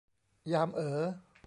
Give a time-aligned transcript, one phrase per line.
[0.53, 0.99] ยามเอ๋อ